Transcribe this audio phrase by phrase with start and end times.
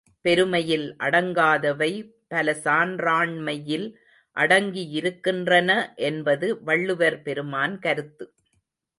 [0.25, 1.89] பெருமையில் அடங்காதவை
[2.29, 3.85] பலசான்றாண்மையில்
[4.37, 5.69] அடங்கியிருக்கின்றன
[6.07, 8.25] என்பது வள்ளுவர்பெருமான்கருத்து.